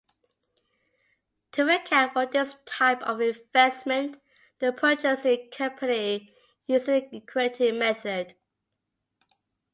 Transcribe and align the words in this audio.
To 1.51 1.67
account 1.69 2.13
for 2.13 2.25
this 2.25 2.55
type 2.65 3.03
of 3.03 3.21
investment, 3.21 4.19
the 4.57 4.73
purchasing 4.73 5.51
company 5.55 6.33
uses 6.65 6.87
the 7.11 7.17
equity 7.17 7.71
method. 7.71 8.35